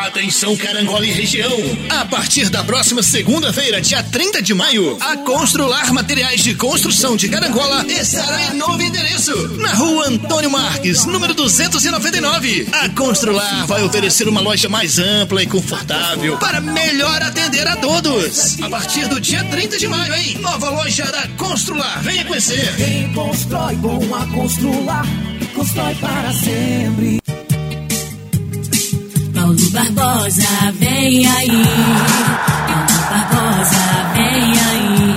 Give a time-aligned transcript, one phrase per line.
[0.00, 1.52] Atenção Carangola e região.
[1.90, 7.28] A partir da próxima segunda-feira, dia 30 de maio, a Constrular Materiais de Construção de
[7.28, 12.66] Carangola estará em novo endereço, na rua Antônio Marques, número 299.
[12.72, 18.58] A Constrular vai oferecer uma loja mais ampla e confortável para melhor atender a todos.
[18.62, 20.38] A partir do dia 30 de maio, hein?
[20.40, 22.00] Nova loja da Constrular.
[22.02, 22.74] Venha conhecer.
[22.76, 25.06] Quem constrói com a Constrular,
[25.54, 27.19] constrói para sempre.
[29.50, 31.64] Paulo Barbosa, vem aí.
[32.68, 33.82] Paulo Barbosa,
[34.14, 35.10] vem aí.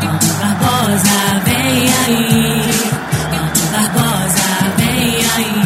[0.00, 2.62] Paulo Barbosa, vem aí.
[3.28, 5.58] Paulo Barbosa, vem aí.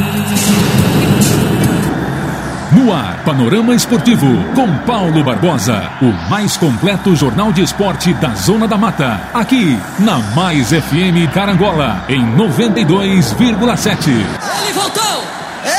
[2.72, 8.66] No ar, Panorama Esportivo, com Paulo Barbosa, o mais completo jornal de esporte da Zona
[8.66, 9.20] da Mata.
[9.34, 14.08] Aqui, na Mais FM Carangola, em 92,7.
[14.08, 15.22] Ele voltou!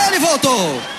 [0.07, 0.95] Ele voltou!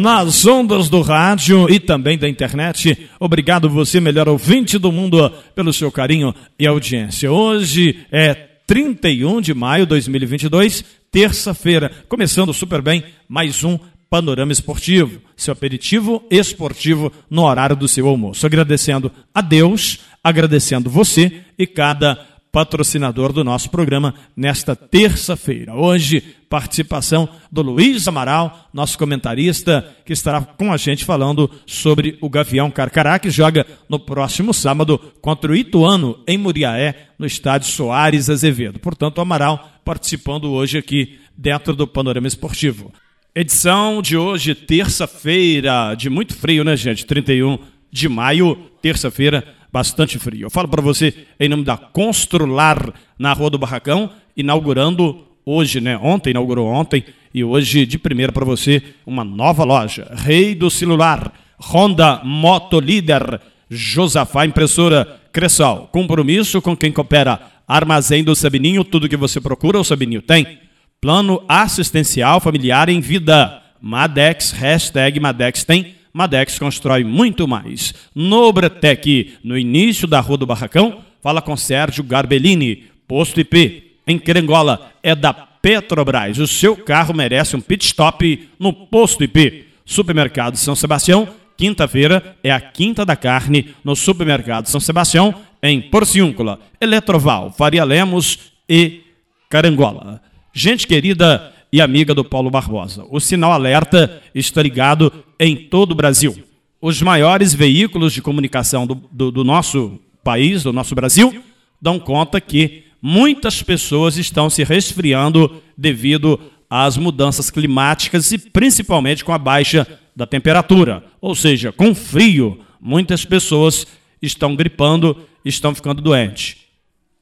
[0.00, 3.10] Nas ondas do rádio e também da internet.
[3.20, 7.30] Obrigado você, melhor ouvinte do mundo, pelo seu carinho e audiência.
[7.30, 8.34] Hoje é
[8.66, 16.24] 31 de maio de 2022, terça-feira, começando super bem mais um Panorama Esportivo, seu aperitivo
[16.30, 18.46] esportivo no horário do seu almoço.
[18.46, 22.18] Agradecendo a Deus, agradecendo você e cada
[22.52, 25.74] patrocinador do nosso programa nesta terça-feira.
[25.74, 32.28] Hoje, participação do Luiz Amaral, nosso comentarista, que estará com a gente falando sobre o
[32.28, 38.28] Gavião Carcará, que joga no próximo sábado contra o Ituano, em Muriaé, no estádio Soares
[38.28, 38.80] Azevedo.
[38.80, 42.92] Portanto, o Amaral participando hoje aqui dentro do Panorama Esportivo.
[43.32, 47.06] Edição de hoje, terça-feira, de muito frio, né, gente?
[47.06, 47.58] 31
[47.92, 50.46] de maio, terça-feira, bastante frio.
[50.46, 55.98] Eu falo para você em nome da Constrular na Rua do Barracão, inaugurando hoje, né?
[55.98, 60.10] Ontem inaugurou ontem e hoje de primeira para você uma nova loja.
[60.14, 65.88] Rei do celular, Honda Moto Líder, Josafá Impressora, Cressal.
[65.92, 67.40] Compromisso com quem coopera.
[67.66, 70.58] Armazém do Sabininho, tudo que você procura, o Sabininho tem.
[71.00, 73.62] Plano assistencial familiar em vida.
[73.80, 75.94] Madex, hashtag Madex tem.
[76.12, 77.94] Madex constrói muito mais.
[78.14, 82.84] Nobretec, no início da Rua do Barracão, fala com Sérgio Garbellini.
[83.06, 86.38] Posto IP, em Querengola, é da Petrobras.
[86.38, 89.66] O seu carro merece um pit stop no Posto IP.
[89.84, 96.60] Supermercado São Sebastião, quinta-feira é a Quinta da Carne no Supermercado São Sebastião, em Porciúncula,
[96.80, 98.38] Eletroval, Faria Lemos
[98.68, 99.00] e
[99.48, 100.22] Carangola.
[100.52, 105.94] Gente querida e amiga do Paulo Barbosa, o sinal alerta está ligado em todo o
[105.94, 106.36] Brasil.
[106.80, 111.42] Os maiores veículos de comunicação do, do, do nosso país, do nosso Brasil,
[111.80, 119.32] dão conta que muitas pessoas estão se resfriando devido às mudanças climáticas e principalmente com
[119.32, 121.04] a baixa da temperatura.
[121.20, 123.86] Ou seja, com frio, muitas pessoas
[124.20, 126.56] estão gripando, estão ficando doentes.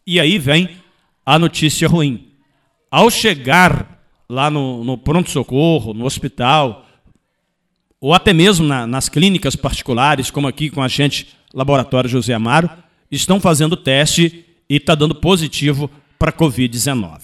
[0.07, 0.71] E aí vem
[1.25, 2.29] a notícia ruim.
[2.91, 3.98] Ao chegar
[4.29, 6.87] lá no, no pronto-socorro, no hospital,
[8.01, 12.71] ou até mesmo na, nas clínicas particulares, como aqui com a gente, Laboratório José Amaro,
[13.11, 17.21] estão fazendo teste e está dando positivo para Covid-19.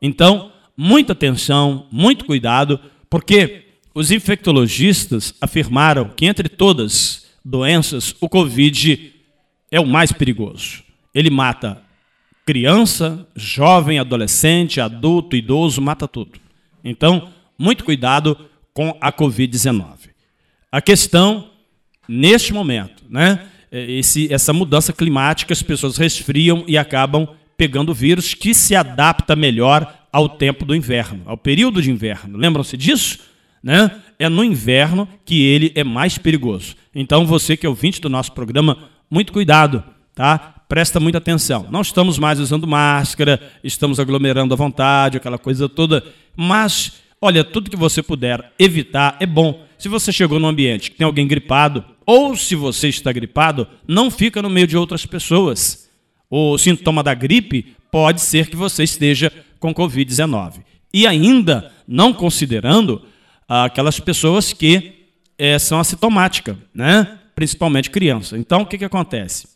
[0.00, 2.78] Então, muita atenção, muito cuidado,
[3.10, 9.12] porque os infectologistas afirmaram que entre todas doenças, o Covid
[9.70, 10.82] é o mais perigoso.
[11.14, 11.82] Ele mata
[12.46, 16.43] criança, jovem, adolescente, adulto, idoso, mata tudo.
[16.84, 18.36] Então, muito cuidado
[18.74, 20.10] com a Covid-19.
[20.70, 21.50] A questão,
[22.08, 27.94] neste momento, né, é esse, essa mudança climática, as pessoas resfriam e acabam pegando o
[27.94, 32.36] vírus que se adapta melhor ao tempo do inverno, ao período de inverno.
[32.36, 33.18] Lembram-se disso?
[33.62, 33.90] Né?
[34.18, 36.76] É no inverno que ele é mais perigoso.
[36.94, 39.82] Então, você que é ouvinte do nosso programa, muito cuidado,
[40.14, 40.53] tá?
[40.68, 41.66] Presta muita atenção.
[41.70, 46.04] Não estamos mais usando máscara, estamos aglomerando à vontade, aquela coisa toda.
[46.36, 49.64] Mas, olha, tudo que você puder evitar é bom.
[49.78, 54.10] Se você chegou num ambiente que tem alguém gripado, ou se você está gripado, não
[54.10, 55.90] fica no meio de outras pessoas.
[56.30, 60.62] O sintoma da gripe pode ser que você esteja com Covid-19.
[60.92, 63.02] E ainda não considerando
[63.48, 64.92] aquelas pessoas que
[65.38, 67.18] é, são assintomáticas, né?
[67.34, 68.38] principalmente criança.
[68.38, 69.53] Então, o que, que acontece?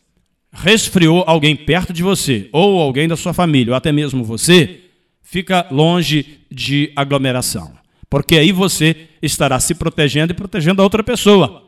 [0.53, 4.81] Resfriou alguém perto de você, ou alguém da sua família, ou até mesmo você,
[5.23, 7.73] fica longe de aglomeração.
[8.11, 11.65] Porque aí você estará se protegendo e protegendo a outra pessoa.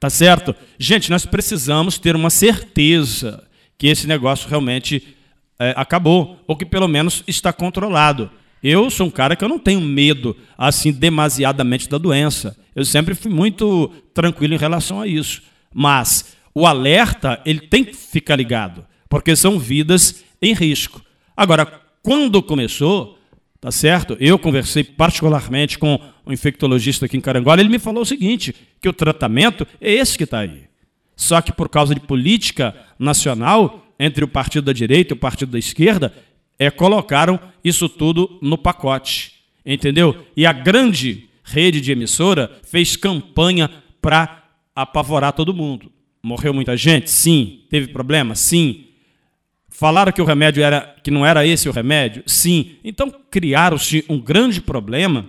[0.00, 0.54] Tá certo?
[0.78, 3.42] Gente, nós precisamos ter uma certeza
[3.78, 5.14] que esse negócio realmente
[5.58, 8.30] é, acabou, ou que pelo menos está controlado.
[8.62, 12.56] Eu sou um cara que eu não tenho medo, assim, demasiadamente da doença.
[12.74, 15.42] Eu sempre fui muito tranquilo em relação a isso.
[15.72, 21.02] Mas o alerta, ele tem que ficar ligado, porque são vidas em risco.
[21.36, 21.66] Agora,
[22.02, 23.18] quando começou,
[23.60, 24.16] tá certo?
[24.18, 28.88] Eu conversei particularmente com um infectologista aqui em Carangola, ele me falou o seguinte, que
[28.88, 30.62] o tratamento é esse que está aí.
[31.14, 35.52] Só que por causa de política nacional, entre o partido da direita e o partido
[35.52, 36.10] da esquerda,
[36.58, 39.34] é, colocaram isso tudo no pacote.
[39.64, 40.24] Entendeu?
[40.34, 43.70] E a grande rede de emissora fez campanha
[44.00, 44.42] para
[44.74, 45.92] apavorar todo mundo.
[46.26, 47.08] Morreu muita gente?
[47.08, 47.60] Sim.
[47.70, 48.34] Teve problema?
[48.34, 48.86] Sim.
[49.68, 52.24] Falaram que o remédio era que não era esse o remédio?
[52.26, 52.72] Sim.
[52.82, 55.26] Então criaram-se um grande problema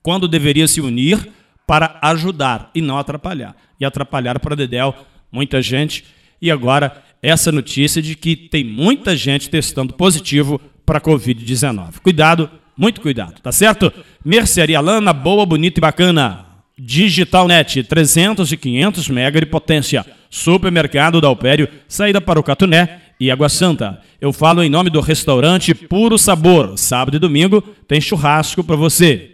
[0.00, 1.28] quando deveria se unir
[1.66, 3.56] para ajudar e não atrapalhar.
[3.80, 4.94] E atrapalhar para Dedel
[5.32, 6.04] muita gente.
[6.40, 11.98] E agora essa notícia de que tem muita gente testando positivo para Covid-19.
[12.00, 13.92] Cuidado, muito cuidado, tá certo?
[14.24, 16.51] Mercearia Lana, boa, bonita e bacana.
[16.84, 20.04] Digitalnet, 300 e 500 mega de potência.
[20.28, 24.00] Supermercado da Alpério, saída para o Catuné e Água Santa.
[24.20, 26.76] Eu falo em nome do restaurante Puro Sabor.
[26.76, 29.30] Sábado e domingo tem churrasco para você.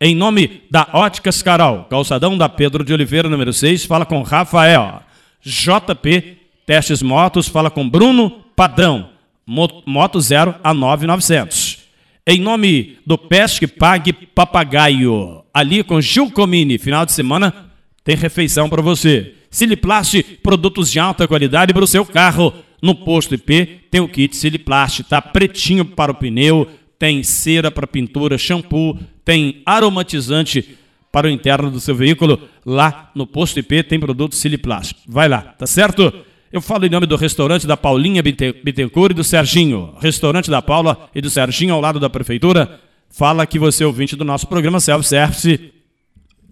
[0.00, 5.02] Em nome da Óticas Carol, calçadão da Pedro de Oliveira, número 6, fala com Rafael.
[5.42, 9.08] JP Testes Motos, fala com Bruno Padrão.
[9.44, 11.78] Moto 0 a 9,900.
[12.24, 15.45] Em nome do Pesque Pague Papagaio.
[15.56, 17.70] Ali com Gil Comini, final de semana,
[18.04, 19.32] tem refeição para você.
[19.48, 22.52] Siliplast, produtos de alta qualidade para o seu carro.
[22.82, 26.68] No posto IP tem o kit Siliplast, tá pretinho para o pneu,
[26.98, 30.76] tem cera para pintura, shampoo, tem aromatizante
[31.10, 32.38] para o interno do seu veículo.
[32.62, 34.94] Lá no posto IP tem produto Siliplast.
[35.08, 36.12] Vai lá, tá certo?
[36.52, 39.94] Eu falo em nome do restaurante da Paulinha Bittencourt e do Serginho.
[40.00, 42.78] Restaurante da Paula e do Serginho ao lado da prefeitura.
[43.10, 45.72] Fala que você é ouvinte do nosso programa Self-Service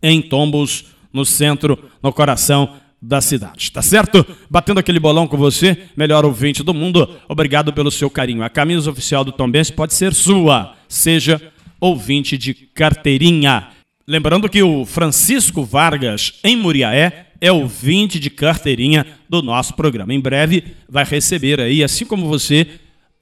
[0.03, 3.71] em Tombos, no centro, no coração da cidade.
[3.71, 4.27] Tá certo?
[4.49, 7.09] Batendo aquele bolão com você, melhor ouvinte do mundo.
[7.29, 8.43] Obrigado pelo seu carinho.
[8.43, 10.75] A camisa oficial do Tombense pode ser sua.
[10.89, 11.41] Seja
[11.81, 13.69] ouvinte de carteirinha.
[14.07, 20.15] Lembrando que o Francisco Vargas, em Muriaé, é ouvinte de carteirinha do nosso programa.
[20.15, 22.67] Em breve vai receber aí, assim como você,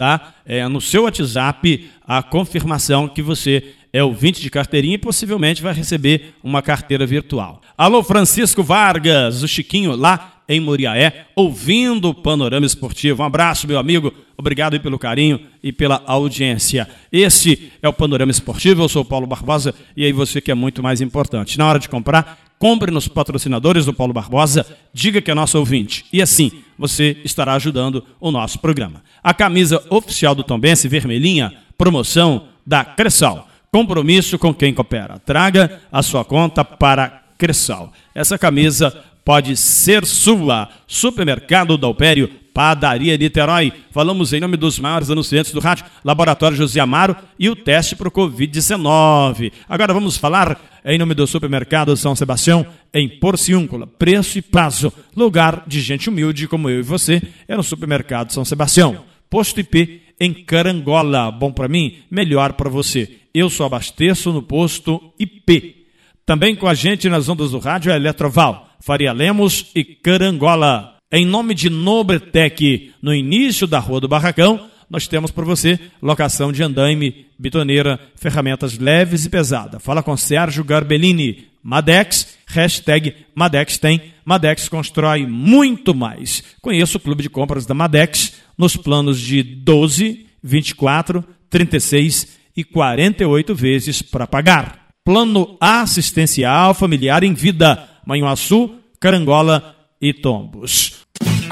[0.02, 0.34] tá?
[0.44, 3.62] É, no seu WhatsApp, a confirmação que você
[3.92, 7.62] é ouvinte de carteirinha e possivelmente vai receber uma carteira virtual.
[7.78, 13.22] Alô, Francisco Vargas, o Chiquinho lá em Moriaé, ouvindo o Panorama Esportivo.
[13.22, 14.12] Um abraço, meu amigo.
[14.36, 16.88] Obrigado pelo carinho e pela audiência.
[17.10, 18.82] Este é o Panorama Esportivo.
[18.82, 21.58] Eu sou Paulo Barbosa e aí você que é muito mais importante.
[21.58, 26.04] Na hora de comprar, compre nos patrocinadores do Paulo Barbosa, diga que é nosso ouvinte.
[26.12, 29.02] E assim você estará ajudando o nosso programa.
[29.22, 33.48] A camisa oficial do Tombense, vermelhinha, promoção da Cressal.
[33.70, 35.18] Compromisso com quem coopera.
[35.18, 37.92] Traga a sua conta para Cressal.
[38.14, 40.68] Essa camisa pode ser sua.
[40.86, 43.72] Supermercado Dalpério, Padaria Niterói.
[43.90, 48.08] Falamos em nome dos maiores anunciantes do rádio, Laboratório José Amaro e o teste para
[48.08, 49.52] o Covid-19.
[49.68, 53.86] Agora vamos falar em nome do Supermercado São Sebastião, em Porciúncula.
[53.86, 54.92] Preço e prazo.
[55.16, 59.04] Lugar de gente humilde como eu e você é no Supermercado São Sebastião.
[59.30, 61.30] Posto IP em Carangola.
[61.30, 63.18] Bom para mim, melhor para você.
[63.34, 65.86] Eu só abasteço no posto IP.
[66.24, 70.96] Também com a gente nas ondas do rádio é Eletroval, Faria Lemos e Carangola.
[71.10, 76.50] Em nome de Nobretec, no início da Rua do Barracão, nós temos para você locação
[76.50, 79.80] de andaime, bitoneira, ferramentas leves e pesadas.
[79.80, 81.46] Fala com Sérgio Garbellini.
[81.62, 84.02] Madex, hashtag Madex tem.
[84.24, 86.42] Madex constrói muito mais.
[86.60, 93.54] Conheça o clube de compras da Madex nos planos de 12, 24, 36 e 48
[93.54, 94.88] vezes para pagar.
[95.04, 97.91] Plano assistencial familiar em vida.
[98.06, 101.02] Manhuaçu, Carangola e Tombos.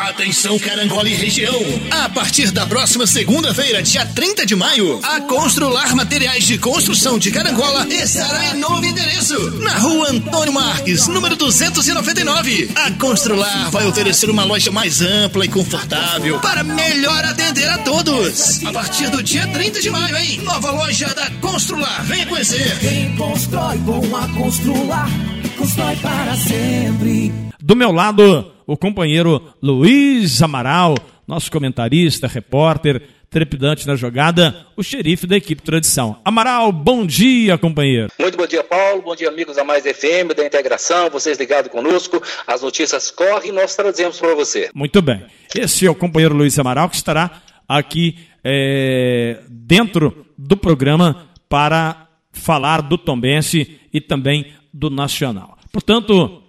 [0.01, 1.55] Atenção Carangola e região.
[1.91, 7.31] A partir da próxima segunda-feira, dia 30 de maio, a Constrular Materiais de Construção de
[7.31, 12.71] Carangola estará em novo endereço, na rua Antônio Marques, número 299.
[12.77, 18.65] A Constrular vai oferecer uma loja mais ampla e confortável para melhor atender a todos.
[18.65, 20.41] A partir do dia 30 de maio, hein?
[20.45, 22.05] Nova loja da Constrular.
[22.05, 22.79] Venha conhecer.
[22.79, 25.11] Quem constrói com a Constrular,
[25.59, 27.51] constrói para sempre.
[27.63, 30.95] Do meu lado, o companheiro Luiz Amaral,
[31.27, 36.21] nosso comentarista, repórter, trepidante na jogada, o xerife da equipe Tradição.
[36.25, 38.13] Amaral, bom dia, companheiro.
[38.17, 39.03] Muito bom dia, Paulo.
[39.03, 42.23] Bom dia, amigos da Mais FM, da Integração, vocês ligados conosco.
[42.47, 44.71] As notícias correm e nós trazemos para você.
[44.73, 45.25] Muito bem.
[45.53, 52.83] Esse é o companheiro Luiz Amaral que estará aqui é, dentro do programa para falar
[52.83, 55.59] do Tombense e também do Nacional.
[55.73, 56.40] Portanto,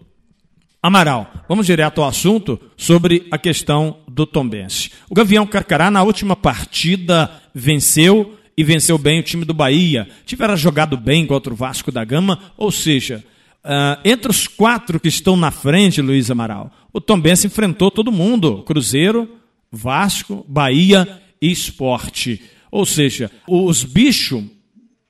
[0.83, 4.89] Amaral, vamos direto ao assunto sobre a questão do Tombense.
[5.07, 10.09] O Gavião Carcará, na última partida, venceu e venceu bem o time do Bahia.
[10.25, 13.23] Tivera jogado bem contra o Vasco da Gama, ou seja,
[13.63, 18.63] uh, entre os quatro que estão na frente, Luiz Amaral, o Tombense enfrentou todo mundo:
[18.63, 19.29] Cruzeiro,
[19.71, 22.41] Vasco, Bahia e Esporte.
[22.71, 24.43] Ou seja, os bichos,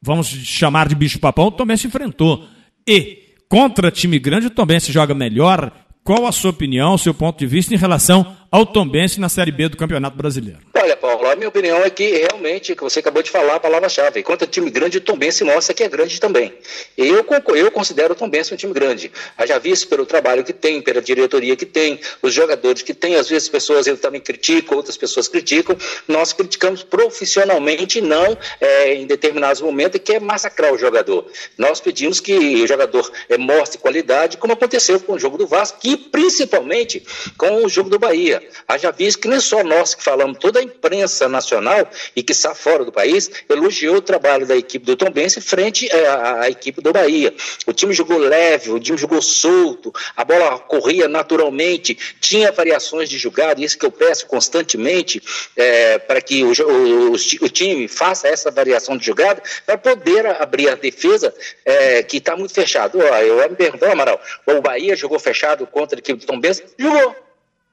[0.02, 2.46] vamos chamar de bicho-papão, o Tombense enfrentou.
[2.86, 3.21] E
[3.52, 5.74] contra time grande, o Tombense joga melhor.
[6.06, 9.70] Qual a sua opinião, seu ponto de vista em relação ao Tombense na Série B
[9.70, 10.60] do Campeonato Brasileiro?
[10.76, 14.22] Olha, Paulo, a minha opinião é que realmente, que você acabou de falar a palavra-chave,
[14.24, 16.54] contra time grande, o Tombense mostra que é grande também.
[16.98, 19.10] Eu, eu considero o Tombense um time grande.
[19.48, 23.30] Já visto pelo trabalho que tem, pela diretoria que tem, os jogadores que tem, às
[23.30, 25.78] vezes pessoas eu também critico, outras pessoas criticam.
[26.08, 31.26] Nós criticamos profissionalmente, não é, em determinados momentos, que é massacrar o jogador.
[31.58, 35.78] Nós pedimos que o jogador é, mostre qualidade, como aconteceu com o jogo do Vasco,
[35.84, 37.06] e principalmente
[37.38, 38.41] com o jogo do Bahia.
[38.68, 42.32] Haja visto que não é só nós que falamos, toda a imprensa nacional e que
[42.32, 46.50] está fora do país elogiou o trabalho da equipe do Tombense frente à, à, à
[46.50, 47.34] equipe do Bahia.
[47.66, 53.18] O time jogou leve, o time jogou solto, a bola corria naturalmente, tinha variações de
[53.18, 55.22] jogada, isso que eu peço constantemente
[55.56, 60.70] é, para que o, o, o, time faça essa variação de jogada para poder abrir
[60.70, 61.34] a defesa
[61.66, 63.02] é, que está muito fechado.
[63.02, 66.64] eu me pergunto, Amaral, o Bahia jogou fechado contra a equipe do Tombense?
[66.78, 67.16] Jogou.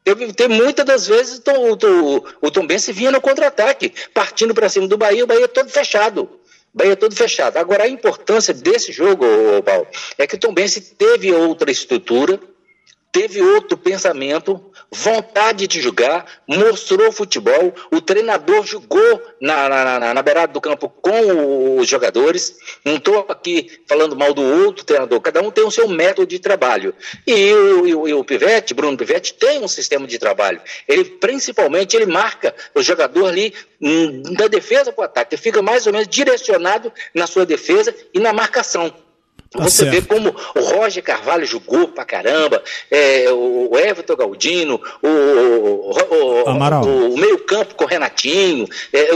[0.05, 4.87] Teve, teve muitas das vezes o, o, o Tom vinha no contra-ataque, partindo para cima
[4.89, 6.29] do Bahia, o Bahia todo fechado.
[6.73, 7.57] Bahia todo fechado.
[7.57, 9.25] Agora, a importância desse jogo,
[9.65, 9.87] Paulo,
[10.17, 10.55] é que o Tom
[10.97, 12.41] teve outra estrutura,
[13.11, 20.23] teve outro pensamento, vontade de jogar, mostrou futebol, o treinador jogou na, na, na, na
[20.23, 22.57] beirada do campo com os jogadores.
[22.85, 26.39] Não estou aqui falando mal do outro treinador, cada um tem o seu método de
[26.39, 26.95] trabalho.
[27.27, 30.61] E o, e o, e o Pivete, Bruno Pivete, tem um sistema de trabalho.
[30.87, 35.61] Ele, principalmente, ele marca o jogador ali hum, da defesa para o ataque, ele fica
[35.61, 38.93] mais ou menos direcionado na sua defesa e na marcação.
[39.51, 39.91] Tá Você certo.
[39.93, 47.15] vê como o Roger Carvalho jogou pra caramba, é, o Everton Galdino, o, o, o,
[47.15, 49.09] o meio-campo com o Renatinho, é,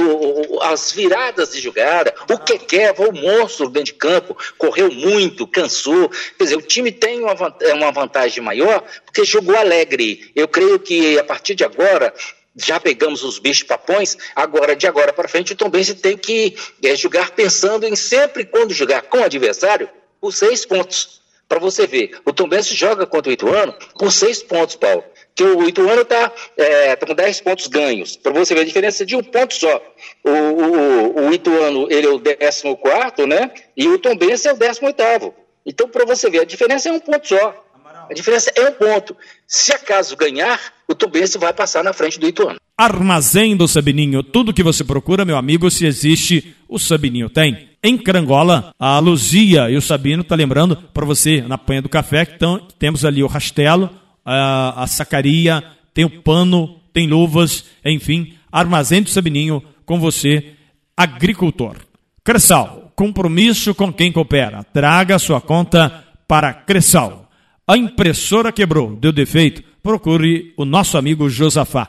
[0.62, 6.08] as viradas de jogada, o Kekevo, o monstro dentro de campo, correu muito, cansou.
[6.38, 7.34] Quer dizer, o time tem uma,
[7.74, 10.30] uma vantagem maior porque jogou alegre.
[10.34, 12.12] Eu creio que a partir de agora
[12.56, 16.54] já pegamos os bichos papões, agora, de agora para frente, o Tom Benz tem que
[16.82, 19.88] é, jogar pensando em sempre quando jogar com o adversário,
[20.22, 21.20] por seis pontos.
[21.48, 25.04] Para você ver, o Tom Benz joga contra o Ituano com seis pontos, Paulo.
[25.34, 28.16] Que o Ituano está é, tá com dez pontos ganhos.
[28.16, 29.82] Para você ver a diferença de um ponto só.
[30.24, 33.50] O, o, o Ituano ele é o décimo quarto, né?
[33.76, 35.34] E o Tom Benz é o décimo oitavo.
[35.66, 37.64] Então, para você ver, a diferença é um ponto só.
[38.08, 39.16] A diferença é um ponto.
[39.46, 42.58] Se acaso ganhar, o Tombense vai passar na frente do Ituano.
[42.76, 44.22] Armazém do Sabininho.
[44.22, 47.71] Tudo que você procura, meu amigo, se existe, o Sabininho tem.
[47.84, 52.24] Em Carangola, a Luzia e o Sabino tá lembrando para você na panha do café
[52.24, 53.90] que tão, temos ali o rastelo,
[54.24, 60.52] a, a sacaria, tem o pano, tem luvas, enfim, Armazém do Sabininho com você,
[60.96, 61.78] agricultor.
[62.22, 64.62] Cressal, compromisso com quem coopera.
[64.62, 67.28] Traga sua conta para Cressal.
[67.66, 69.64] A impressora quebrou, deu defeito.
[69.82, 71.88] Procure o nosso amigo Josafá,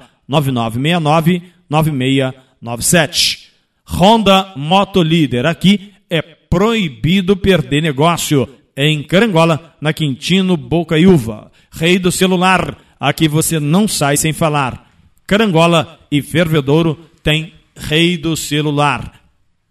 [1.70, 3.43] 9969-9697.
[3.88, 8.48] Honda Motolíder, aqui é proibido perder negócio.
[8.76, 11.52] Em Carangola, na Quintino Bocaiúva.
[11.72, 14.92] Rei do celular, aqui você não sai sem falar.
[15.28, 19.22] Carangola e Fervedouro tem Rei do celular.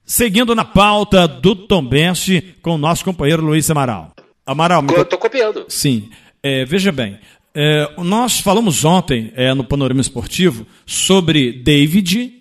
[0.05, 4.13] Seguindo na pauta do Tombense com o nosso companheiro Luiz Amaral.
[4.45, 5.65] Amaral, eu estou copiando.
[5.69, 6.11] Sim.
[6.43, 7.19] É, veja bem,
[7.55, 12.33] é, nós falamos ontem é, no Panorama Esportivo sobre David,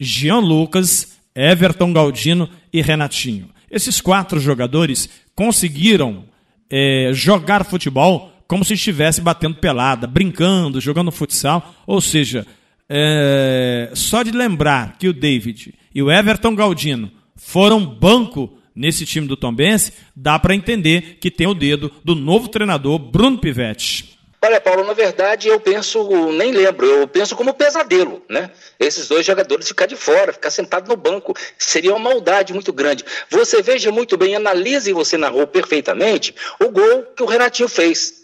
[0.00, 3.50] Jean Lucas, Everton Galdino e Renatinho.
[3.70, 6.24] Esses quatro jogadores conseguiram
[6.68, 11.74] é, jogar futebol como se estivesse batendo pelada, brincando, jogando futsal.
[11.86, 12.46] Ou seja,
[12.88, 19.26] é, só de lembrar que o David e o Everton Galdino foram banco nesse time
[19.26, 24.18] do Tombense, dá para entender que tem o dedo do novo treinador Bruno Pivetti.
[24.44, 28.50] Olha, Paulo, na verdade eu penso, nem lembro, eu penso como pesadelo, né?
[28.78, 33.04] Esses dois jogadores ficar de fora, ficar sentado no banco, seria uma maldade muito grande.
[33.30, 38.21] Você veja muito bem, analise você narrou perfeitamente o gol que o Renatinho fez.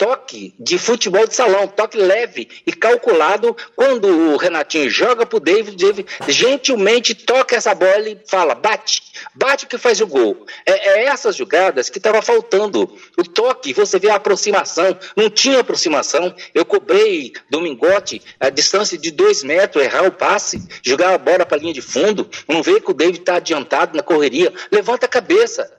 [0.00, 3.54] Toque de futebol de salão, toque leve e calculado.
[3.76, 9.02] Quando o Renatinho joga pro David, David gentilmente toca essa bola e fala: bate,
[9.34, 10.46] bate que faz o gol.
[10.64, 12.96] É, é essas jogadas que estava faltando.
[13.18, 16.34] O toque, você vê a aproximação, não tinha aproximação.
[16.54, 21.58] Eu cobrei Domingote a distância de dois metros, errar o passe, jogar a bola para
[21.58, 22.26] a linha de fundo.
[22.48, 24.50] Não vê que o David está adiantado na correria.
[24.72, 25.70] Levanta a cabeça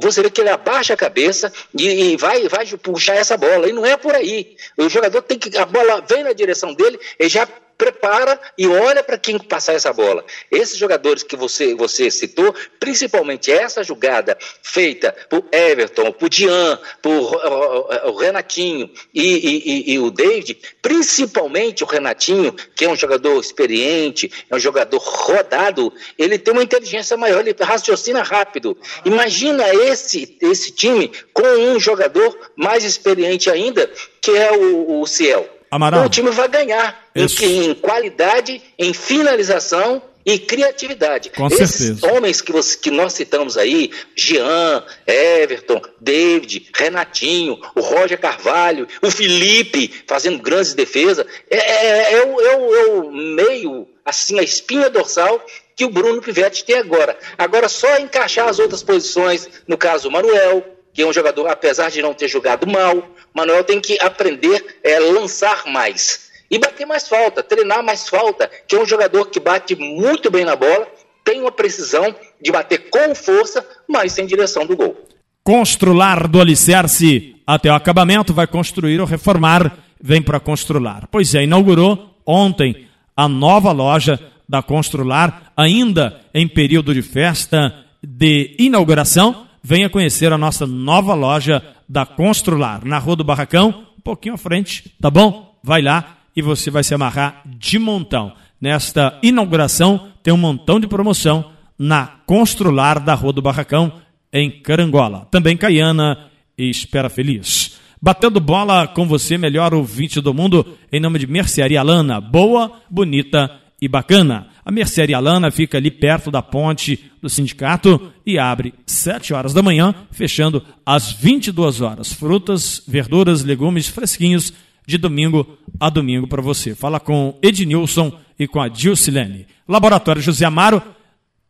[0.00, 3.68] você vê que ele abaixa a cabeça e, e, vai, vai puxar essa bola.
[3.68, 4.56] E não é por aí.
[4.76, 5.56] O jogador tem que.
[5.56, 7.46] A bola vem na direção dele, ele já
[7.80, 10.22] prepara e olha para quem passar essa bola.
[10.50, 17.34] Esses jogadores que você, você citou, principalmente essa jogada feita por Everton, por Dian, por
[17.34, 23.40] uh, o Renatinho e, e, e, o David, principalmente o Renatinho, que é um jogador
[23.40, 28.76] experiente, é um jogador rodado, ele tem uma inteligência maior, ele raciocina rápido.
[29.06, 35.59] Imagina esse, esse time com um jogador mais experiente ainda, que é o, o Ciel.
[35.70, 36.04] Amaral.
[36.04, 41.30] o time vai ganhar em, em, qualidade, em finalização e criatividade.
[41.30, 42.12] Com Esses certeza.
[42.12, 49.10] homens que, você, que nós citamos aí, Jean, Everton, David, Renatinho, o Roger Carvalho, o
[49.10, 54.42] Felipe fazendo grandes defesas, é, é, é, o, é, o, é o meio, assim, a
[54.42, 55.44] espinha dorsal
[55.76, 57.16] que o Bruno Pivetti tem agora.
[57.38, 60.62] Agora, só encaixar as outras posições, no caso, o Manuel,
[60.92, 64.88] que é um jogador, apesar de não ter jogado mal, Manuel tem que aprender a
[64.88, 69.38] é, lançar mais e bater mais falta, treinar mais falta, que é um jogador que
[69.38, 70.86] bate muito bem na bola,
[71.24, 74.96] tem uma precisão de bater com força, mas sem direção do gol.
[75.44, 81.08] Constrular do alicerce até o acabamento, vai construir ou reformar, vem para Constrular.
[81.10, 84.18] Pois é, inaugurou ontem a nova loja
[84.48, 89.46] da Constrular, ainda em período de festa de inauguração.
[89.62, 94.38] Venha conhecer a nossa nova loja da Constrular, na Rua do Barracão, um pouquinho à
[94.38, 95.58] frente, tá bom?
[95.62, 98.32] Vai lá e você vai se amarrar de montão.
[98.60, 103.92] Nesta inauguração tem um montão de promoção na Constrular da Rua do Barracão,
[104.32, 105.26] em Carangola.
[105.30, 107.78] Também Caiana e Espera Feliz.
[108.00, 112.20] Batendo bola com você, melhor ouvinte do mundo, em nome de Mercearia Lana.
[112.20, 114.48] Boa, bonita e bacana.
[114.70, 119.64] A Mercearia Lana fica ali perto da ponte do sindicato e abre 7 horas da
[119.64, 122.12] manhã, fechando às 22 horas.
[122.12, 124.52] Frutas, verduras, legumes fresquinhos
[124.86, 126.72] de domingo a domingo para você.
[126.72, 129.48] Fala com Ednilson e com a Dilcilene.
[129.66, 130.80] Laboratório José Amaro,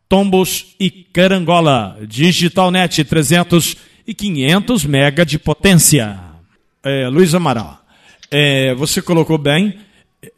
[0.09, 1.99] Tombos e Carangola.
[2.09, 6.19] Digitalnet 300 e 500 mega de potência.
[6.83, 7.85] É, Luiz Amaral,
[8.31, 9.79] é, você colocou bem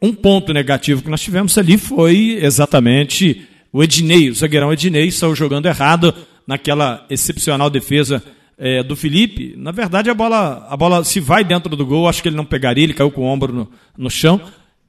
[0.01, 5.35] um ponto negativo que nós tivemos ali foi exatamente o Ednei, o zagueirão Ednei saiu
[5.35, 6.15] jogando errado
[6.47, 8.23] naquela excepcional defesa
[8.59, 9.55] é, do Felipe.
[9.57, 12.45] Na verdade, a bola, a bola se vai dentro do gol, acho que ele não
[12.45, 14.41] pegaria, ele caiu com o ombro no, no chão.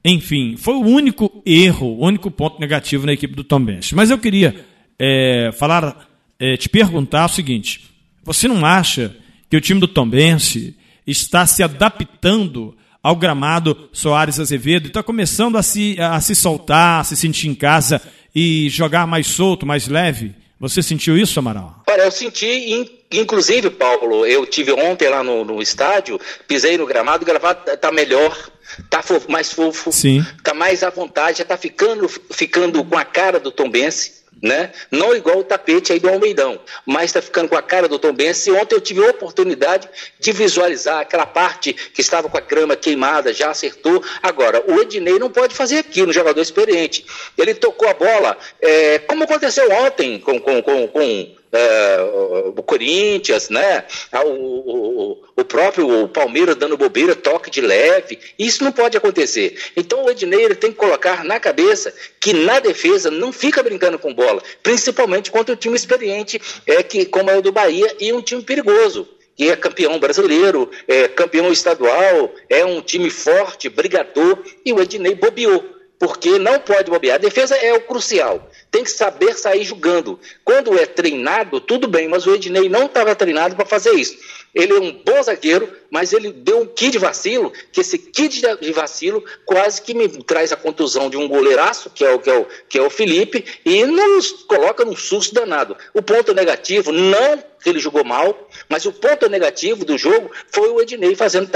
[0.04, 3.94] Enfim, foi o único erro, o único ponto negativo na equipe do Tom Bench.
[3.94, 4.54] Mas eu queria
[4.98, 6.06] é, falar,
[6.38, 7.80] é, te perguntar o seguinte:
[8.22, 9.16] você não acha
[9.48, 10.76] que o time do Tom Bench
[11.06, 17.04] está se adaptando ao gramado Soares Azevedo, está começando a se, a se soltar, a
[17.04, 18.00] se sentir em casa
[18.34, 20.34] e jogar mais solto, mais leve.
[20.58, 21.82] Você sentiu isso, Amaral?
[21.86, 27.24] Olha, eu senti, inclusive, Paulo, eu tive ontem lá no, no estádio, pisei no gramado,
[27.24, 28.34] o gramado está melhor,
[28.78, 33.50] está mais fofo, está mais à vontade, já está ficando, ficando com a cara do
[33.50, 34.72] Tombense né?
[34.90, 38.12] Não igual o tapete aí do Almeidão, mas está ficando com a cara do Tom
[38.12, 38.46] Benz.
[38.48, 39.88] ontem eu tive a oportunidade
[40.20, 44.04] de visualizar aquela parte que estava com a grama queimada, já acertou.
[44.22, 47.06] Agora, o Ednei não pode fazer aquilo, um jogador experiente.
[47.38, 53.48] Ele tocou a bola, é, como aconteceu ontem com, com, com, com é, o Corinthians,
[53.48, 53.84] né?
[54.10, 58.18] Ah, o, o, o próprio Palmeiras dando bobeira, toque de leve.
[58.36, 59.56] Isso não pode acontecer.
[59.76, 64.12] Então o Ednei tem que colocar na cabeça que na defesa não fica brincando com
[64.12, 68.20] bola, principalmente contra o time experiente, é, que, como é o do Bahia, e um
[68.20, 74.72] time perigoso que é campeão brasileiro, é campeão estadual, é um time forte, brigador, e
[74.72, 77.16] o Ednei bobeou porque não pode bobear.
[77.16, 78.50] A defesa é o crucial.
[78.70, 80.18] Tem que saber sair jogando.
[80.44, 84.16] Quando é treinado, tudo bem, mas o Ednei não estava treinado para fazer isso.
[84.54, 88.40] Ele é um bom zagueiro, mas ele deu um kit de vacilo, que esse kit
[88.60, 92.30] de vacilo quase que me traz a contusão de um goleiraço, que é o, que
[92.30, 95.76] é o, que é o Felipe, e nos coloca num susto danado.
[95.92, 100.68] O ponto negativo, não que ele jogou mal, mas o ponto negativo do jogo foi
[100.68, 101.50] o Ednei fazendo,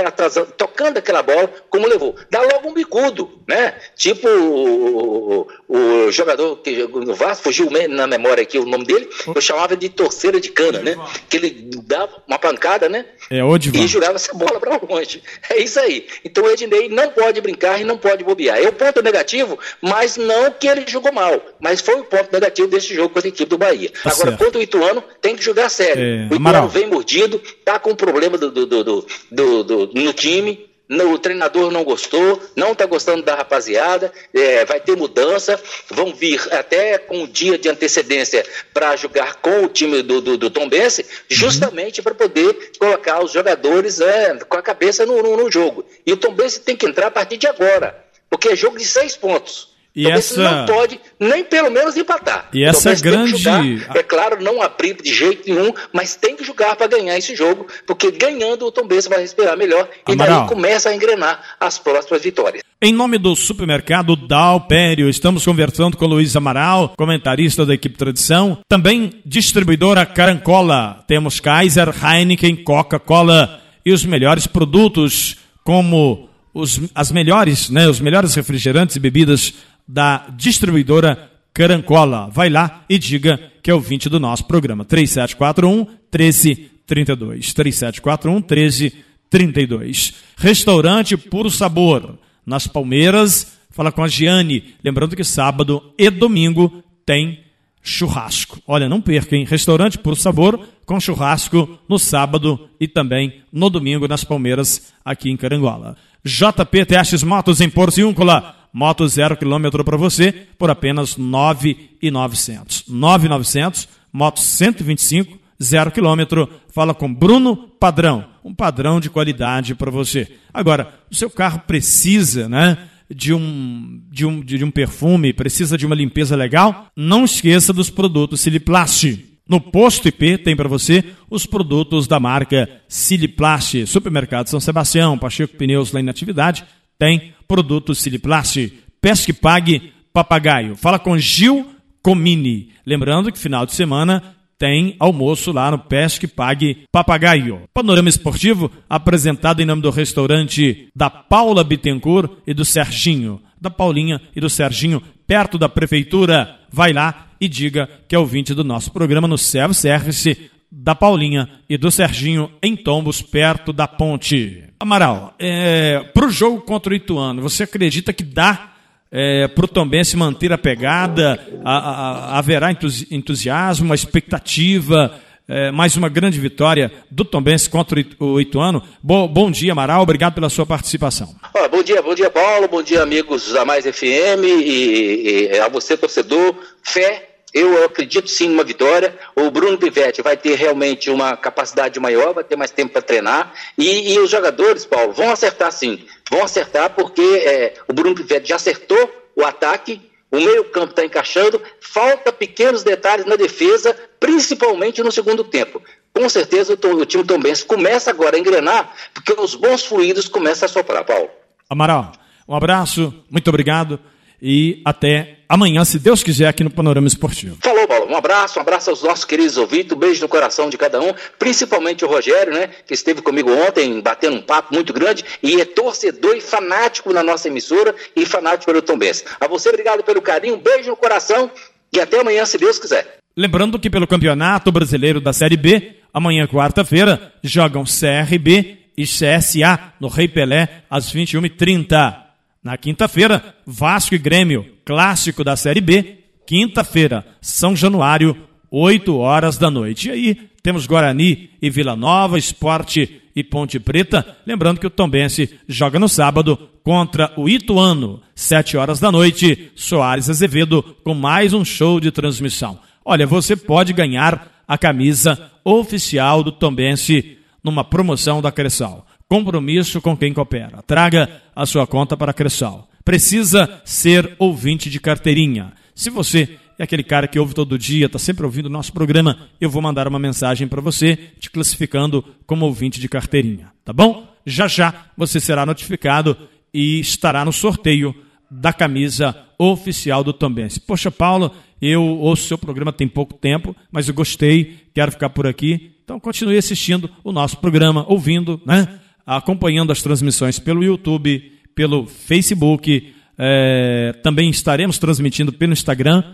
[0.57, 2.17] tocando aquela bola como levou.
[2.31, 3.75] Dá logo um bicudo, né?
[3.95, 9.09] Tipo o, o, o jogador que no Vasco, fugiu na memória aqui o nome dele,
[9.27, 10.97] eu chamava de torceira de cana, né?
[11.29, 13.05] Que ele dava uma pancada, né?
[13.31, 13.79] É, Odivan.
[13.79, 15.23] E jogava essa bola para longe.
[15.51, 16.07] É isso aí.
[16.25, 18.59] Então o Ednei não pode brincar e não pode bobear.
[18.59, 21.39] É o ponto negativo, mas não que ele jogou mal.
[21.61, 23.91] Mas foi o ponto negativo desse jogo com a equipe do Bahia.
[23.91, 24.39] Tá Agora, certo.
[24.39, 25.98] quanto o Ituano, tem que jogar sério.
[25.99, 31.19] É, o Ituano vem mordido, tá com problema do, do, do, do, no time, o
[31.19, 36.97] treinador não gostou, não está gostando da rapaziada, é, vai ter mudança, vão vir até
[36.97, 41.05] com o dia de antecedência para jogar com o time do, do, do Tom Bense,
[41.29, 42.05] justamente uhum.
[42.05, 45.85] para poder colocar os jogadores é, com a cabeça no, no, no, jogo.
[46.07, 48.87] E o Tom Bense tem que entrar a partir de agora, porque é jogo de
[48.87, 49.77] seis pontos.
[49.99, 50.51] E então, essa...
[50.51, 52.49] não pode nem pelo menos empatar.
[52.55, 53.37] E essa então, grande.
[53.37, 57.35] Jogar, é claro, não abrir de jeito nenhum, mas tem que jogar para ganhar esse
[57.35, 60.37] jogo, porque ganhando o Tom Benz vai respirar melhor Amaral.
[60.37, 62.63] e daí começa a engrenar as próximas vitórias.
[62.81, 69.15] Em nome do supermercado Dalpério, estamos conversando com Luiz Amaral, comentarista da equipe Tradição, também
[69.27, 71.03] distribuidora Carancola.
[71.09, 78.35] Temos Kaiser, Heineken, Coca-Cola e os melhores produtos, como os, as melhores, né, os melhores
[78.35, 79.55] refrigerantes e bebidas
[79.89, 82.29] da distribuidora Carancola.
[82.31, 84.85] Vai lá e diga que é o 20 do nosso programa.
[84.85, 87.55] 3741 1332.
[87.55, 90.15] 3741 1332.
[90.37, 92.19] Restaurante Puro Sabor.
[92.47, 94.75] Nas Palmeiras, fala com a Giane.
[94.85, 97.41] Lembrando que sábado e domingo tem
[97.83, 98.61] churrasco.
[98.67, 99.45] Olha, não perca, hein?
[99.45, 105.37] Restaurante Puro Sabor com churrasco no sábado e também no domingo nas Palmeiras, aqui em
[105.37, 105.97] Carangola.
[106.25, 112.85] JP Testes Motos em Porciúncula moto zero quilômetro para você por apenas 9,900.
[112.89, 116.49] 9,900, moto 125, zero quilômetro.
[116.73, 120.31] Fala com Bruno Padrão, um padrão de qualidade para você.
[120.53, 122.79] Agora, o seu carro precisa, né?
[123.11, 126.89] De um, de, um, de um perfume, precisa de uma limpeza legal?
[126.95, 129.29] Não esqueça dos produtos Siliplast.
[129.49, 133.87] No posto IP tem para você os produtos da marca Siliplast.
[133.87, 136.67] Supermercado São Sebastião, Pacheco Pneus lá em atividade,
[136.99, 138.73] tem produto Siliplast.
[139.01, 140.77] Pesque Pague Papagaio.
[140.77, 141.71] Fala com Gil
[142.03, 142.71] Comini.
[142.85, 147.63] Lembrando que final de semana tem almoço lá no Pesque Pague Papagaio.
[147.73, 153.41] Panorama Esportivo apresentado em nome do restaurante da Paula Bittencourt e do Serginho.
[153.61, 156.59] Da Paulinha e do Serginho, perto da prefeitura.
[156.71, 161.49] Vai lá e diga que é ouvinte do nosso programa no Servo Service da Paulinha
[161.69, 164.65] e do Serginho em Tombos, perto da ponte.
[164.79, 168.73] Amaral, é, para o jogo contra o Ituano, você acredita que dá
[169.11, 171.41] é, para o Tombense manter a pegada?
[171.65, 172.69] A, a, haverá
[173.11, 175.19] entusiasmo, uma expectativa?
[175.51, 178.83] É, mais uma grande vitória do Tombense contra o Ituano.
[179.03, 180.03] Bo, bom dia, Amaral.
[180.03, 181.35] Obrigado pela sua participação.
[181.71, 182.69] bom dia, bom dia, Paulo.
[182.69, 186.55] Bom dia, amigos da Mais FM e, e a você, torcedor.
[186.83, 189.19] Fé eu acredito sim numa vitória.
[189.35, 193.53] O Bruno Pivetti vai ter realmente uma capacidade maior, vai ter mais tempo para treinar.
[193.77, 196.05] E, e, os jogadores, Paulo, vão acertar sim.
[196.31, 201.61] Vão acertar porque é, o Bruno Pivetti já acertou o ataque, o meio-campo está encaixando.
[201.81, 205.83] Falta pequenos detalhes na defesa, principalmente no segundo tempo.
[206.13, 210.67] Com certeza o, o time Tombense começa agora a engrenar, porque os bons fluidos começam
[210.67, 211.31] a soprar, Paulo.
[211.69, 212.13] Amaral,
[212.49, 214.01] um abraço, muito obrigado
[214.41, 217.59] e até amanhã, se Deus quiser, aqui no Panorama Esportivo.
[217.61, 218.07] Falou, Paulo.
[218.11, 221.13] Um abraço, um abraço aos nossos queridos ouvintes, um beijo no coração de cada um,
[221.39, 225.65] principalmente o Rogério, né, que esteve comigo ontem, batendo um papo muito grande e é
[225.65, 229.25] torcedor e fanático na nossa emissora e fanático pelo Tom Benz.
[229.41, 231.51] A você, obrigado pelo carinho, um beijo no coração
[231.93, 233.19] e até amanhã, se Deus quiser.
[233.37, 240.09] Lembrando que pelo Campeonato Brasileiro da Série B, amanhã, quarta-feira, jogam CRB e CSA no
[240.09, 242.28] Rei Pelé às 21h30.
[242.69, 246.19] Na quinta-feira, Vasco e Grêmio, clássico da Série B.
[246.47, 248.37] Quinta-feira, São Januário,
[248.71, 250.09] 8 horas da noite.
[250.09, 254.37] E aí, temos Guarani e Vila Nova, Esporte e Ponte Preta.
[254.47, 259.73] Lembrando que o Tombense joga no sábado contra o Ituano, 7 horas da noite.
[259.75, 262.79] Soares Azevedo com mais um show de transmissão.
[263.03, 269.07] Olha, você pode ganhar a camisa oficial do Tombense numa promoção da Cressal.
[269.29, 270.83] Compromisso com quem coopera.
[270.83, 272.89] Traga a sua conta para a Cressal.
[273.05, 275.73] Precisa ser ouvinte de carteirinha.
[275.95, 279.49] Se você é aquele cara que ouve todo dia, está sempre ouvindo o nosso programa,
[279.61, 283.73] eu vou mandar uma mensagem para você, te classificando como ouvinte de carteirinha.
[283.85, 284.27] Tá bom?
[284.47, 286.37] Já já você será notificado
[286.73, 288.15] e estará no sorteio
[288.51, 290.81] da camisa oficial do Tombense.
[290.81, 295.47] Poxa, Paulo, eu ouço seu programa tem pouco tempo, mas eu gostei, quero ficar por
[295.47, 299.01] aqui Então continue assistindo o nosso programa, ouvindo, né?
[299.37, 303.13] Acompanhando as transmissões pelo YouTube, pelo Facebook.
[303.37, 306.25] É, também estaremos transmitindo pelo Instagram.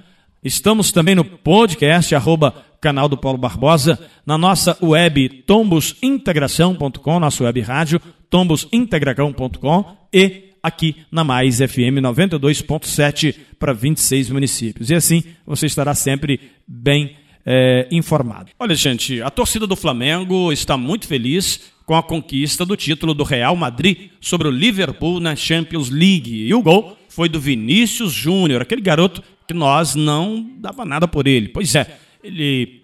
[0.44, 7.60] Estamos também no podcast, arroba canal do Paulo Barbosa, na nossa web tombosintegração.com, nossa web
[7.62, 14.90] rádio tombosintegração.com e aqui na Mais FM 92.7 para 26 municípios.
[14.90, 18.50] E assim você estará sempre bem é, informado.
[18.58, 23.24] Olha, gente, a torcida do Flamengo está muito feliz com a conquista do título do
[23.24, 26.46] Real Madrid sobre o Liverpool na Champions League.
[26.46, 31.26] E o gol foi do Vinícius Júnior, aquele garoto que nós não dava nada por
[31.26, 31.48] ele.
[31.48, 32.82] Pois é, ele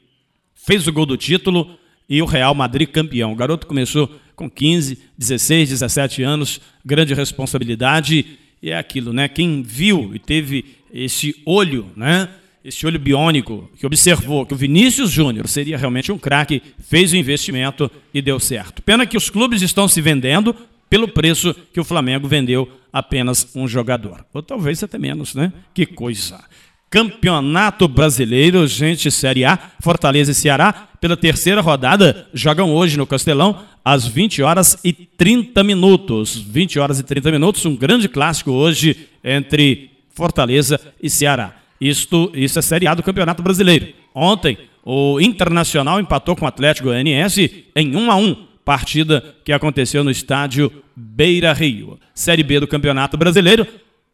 [0.54, 3.32] fez o gol do título e o Real Madrid campeão.
[3.32, 8.38] O garoto começou com 15, 16, 17 anos, grande responsabilidade.
[8.62, 9.28] E é aquilo, né?
[9.28, 12.28] Quem viu e teve esse olho, né?
[12.64, 17.16] Esse olho biônico, que observou que o Vinícius Júnior seria realmente um craque, fez o
[17.16, 18.82] investimento e deu certo.
[18.82, 20.54] Pena que os clubes estão se vendendo
[20.88, 24.24] pelo preço que o Flamengo vendeu apenas um jogador.
[24.34, 25.52] Ou talvez até menos, né?
[25.72, 26.42] Que coisa.
[26.90, 33.62] Campeonato Brasileiro, gente, Série A, Fortaleza e Ceará, pela terceira rodada, jogam hoje no Castelão,
[33.84, 36.36] às 20 horas e 30 minutos.
[36.36, 41.59] 20 horas e 30 minutos, um grande clássico hoje entre Fortaleza e Ceará.
[41.80, 43.88] Isto, isso é Série A do Campeonato Brasileiro.
[44.14, 50.04] Ontem, o Internacional empatou com o Atlético Goianiense em 1 a 1 partida que aconteceu
[50.04, 51.98] no estádio Beira Rio.
[52.14, 53.66] Série B do Campeonato Brasileiro.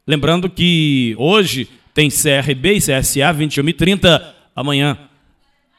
[0.06, 4.34] Lembrando que hoje tem CRB e CSA 21 e 30.
[4.54, 4.96] Amanhã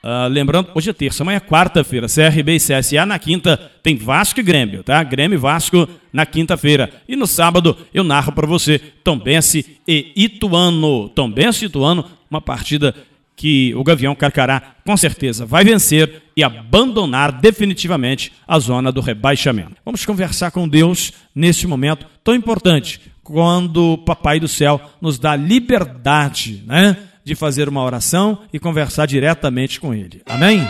[0.04, 4.40] Uh, lembrando, hoje é terça, amanhã é quarta-feira, CRB e CSA, na quinta tem Vasco
[4.40, 5.04] e Grêmio, tá?
[5.04, 6.90] Grêmio e Vasco na quinta-feira.
[7.08, 11.10] E no sábado eu narro para você Tombense e Ituano.
[11.10, 12.94] Tombense e Ituano, uma partida
[13.36, 19.76] que o Gavião Carcará com certeza vai vencer e abandonar definitivamente a zona do rebaixamento.
[19.86, 25.36] Vamos conversar com Deus nesse momento tão importante, quando o Papai do Céu nos dá
[25.36, 26.98] liberdade, né?
[27.28, 30.22] De fazer uma oração e conversar diretamente com Ele.
[30.26, 30.66] Amém?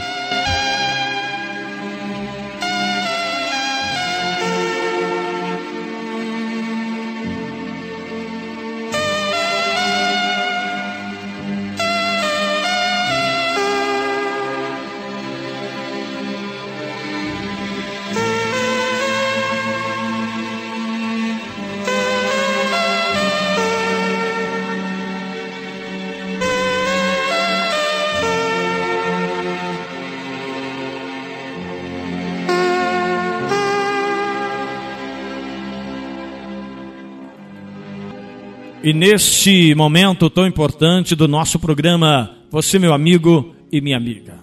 [38.83, 44.37] E neste momento tão importante do nosso programa, você, meu amigo e minha amiga,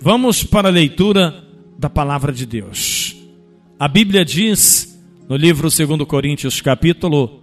[0.00, 1.44] vamos para a leitura
[1.76, 3.16] da palavra de Deus.
[3.78, 4.96] A Bíblia diz
[5.28, 7.42] no livro 2 Coríntios, capítulo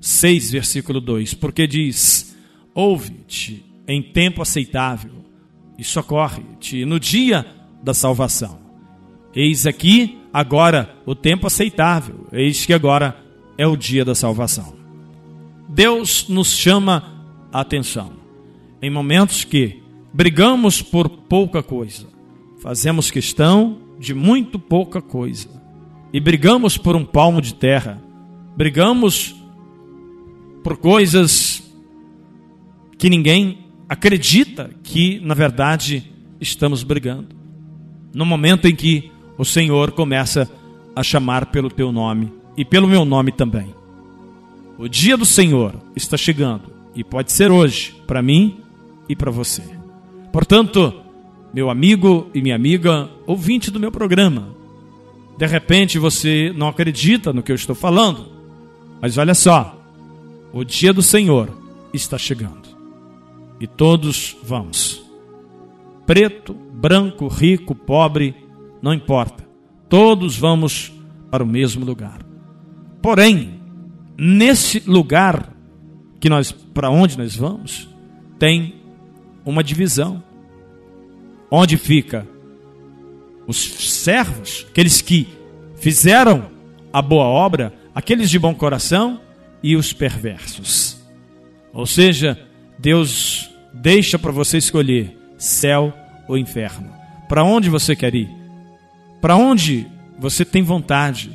[0.00, 2.36] 6, versículo 2, porque diz:
[2.72, 5.24] Ouve-te em tempo aceitável
[5.76, 7.44] e socorre-te no dia
[7.82, 8.60] da salvação.
[9.34, 13.16] Eis aqui agora o tempo aceitável, eis que agora
[13.58, 14.83] é o dia da salvação.
[15.74, 17.02] Deus nos chama
[17.52, 18.12] a atenção.
[18.80, 19.82] Em momentos que
[20.12, 22.06] brigamos por pouca coisa,
[22.62, 25.48] fazemos questão de muito pouca coisa,
[26.12, 28.00] e brigamos por um palmo de terra,
[28.56, 29.34] brigamos
[30.62, 31.60] por coisas
[32.96, 36.08] que ninguém acredita que, na verdade,
[36.40, 37.34] estamos brigando.
[38.14, 40.48] No momento em que o Senhor começa
[40.94, 43.74] a chamar pelo teu nome e pelo meu nome também.
[44.76, 48.60] O dia do Senhor está chegando e pode ser hoje, para mim
[49.08, 49.62] e para você.
[50.32, 50.92] Portanto,
[51.52, 54.48] meu amigo e minha amiga, ouvinte do meu programa,
[55.38, 58.26] de repente você não acredita no que eu estou falando,
[59.00, 59.78] mas olha só,
[60.52, 61.50] o dia do Senhor
[61.92, 62.68] está chegando
[63.60, 65.04] e todos vamos.
[66.04, 68.34] Preto, branco, rico, pobre,
[68.82, 69.46] não importa,
[69.88, 70.92] todos vamos
[71.30, 72.24] para o mesmo lugar.
[73.00, 73.53] Porém,
[74.16, 75.52] nesse lugar
[76.20, 77.88] que nós para onde nós vamos,
[78.38, 78.74] tem
[79.44, 80.22] uma divisão.
[81.50, 82.26] Onde fica
[83.46, 83.58] os
[84.02, 85.28] servos, aqueles que
[85.76, 86.50] fizeram
[86.92, 89.20] a boa obra, aqueles de bom coração
[89.62, 90.98] e os perversos.
[91.72, 92.38] Ou seja,
[92.78, 95.92] Deus deixa para você escolher céu
[96.26, 96.90] ou inferno.
[97.28, 98.30] Para onde você quer ir?
[99.20, 99.86] Para onde
[100.18, 101.30] você tem vontade?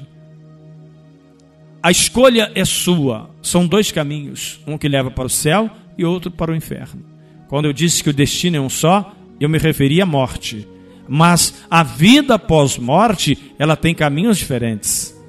[1.89, 3.31] A escolha é sua.
[3.41, 7.03] São dois caminhos, um que leva para o céu e outro para o inferno.
[7.47, 10.67] Quando eu disse que o destino é um só, eu me referi à morte.
[11.07, 15.19] Mas a vida após morte, ela tem caminhos diferentes.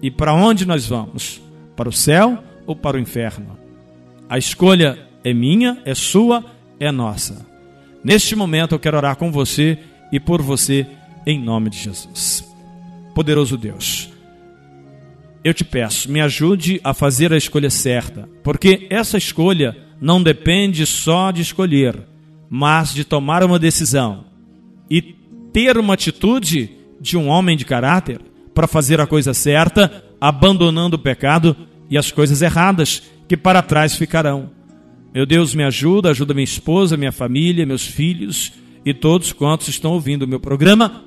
[0.00, 1.42] E para onde nós vamos?
[1.76, 3.58] Para o céu ou para o inferno?
[4.26, 6.42] A escolha é minha, é sua,
[6.80, 7.46] é nossa.
[8.02, 9.78] Neste momento eu quero orar com você
[10.10, 10.86] e por você
[11.26, 12.42] em nome de Jesus.
[13.14, 14.15] Poderoso Deus,
[15.46, 20.84] eu te peço, me ajude a fazer a escolha certa, porque essa escolha não depende
[20.84, 21.96] só de escolher,
[22.50, 24.24] mas de tomar uma decisão
[24.90, 25.00] e
[25.52, 28.20] ter uma atitude de um homem de caráter
[28.52, 31.56] para fazer a coisa certa, abandonando o pecado
[31.88, 34.50] e as coisas erradas que para trás ficarão.
[35.14, 38.52] Meu Deus, me ajuda, ajuda minha esposa, minha família, meus filhos
[38.84, 41.04] e todos quantos estão ouvindo o meu programa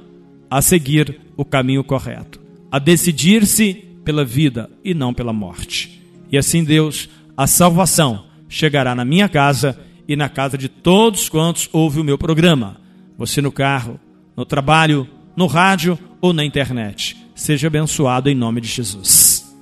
[0.50, 2.40] a seguir o caminho correto,
[2.72, 6.02] a decidir-se pela vida e não pela morte.
[6.32, 11.70] E assim, Deus, a salvação chegará na minha casa e na casa de todos quantos
[11.72, 12.78] ouvem o meu programa.
[13.20, 14.00] Você no carro,
[14.36, 17.16] no trabalho, no rádio ou na internet.
[17.36, 19.56] Seja abençoado em nome de Jesus.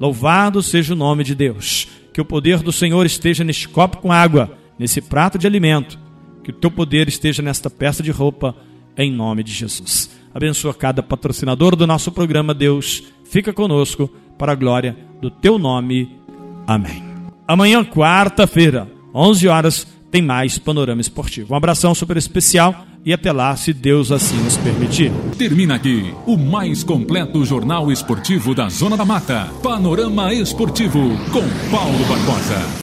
[0.00, 1.86] Louvado seja o nome de Deus.
[2.14, 5.98] Que o poder do Senhor esteja neste copo com água, nesse prato de alimento.
[6.42, 8.56] Que o teu poder esteja nesta peça de roupa,
[8.96, 10.10] em nome de Jesus.
[10.32, 13.02] Abençoa cada patrocinador do nosso programa, Deus.
[13.30, 16.18] Fica conosco para a glória do teu nome.
[16.66, 17.02] Amém.
[17.46, 21.54] Amanhã, quarta-feira, 11 horas, tem mais Panorama Esportivo.
[21.54, 25.12] Um abração super especial e até lá, se Deus assim nos permitir.
[25.38, 29.48] Termina aqui o mais completo jornal esportivo da Zona da Mata.
[29.62, 31.00] Panorama Esportivo
[31.32, 32.58] com Paulo Barbosa.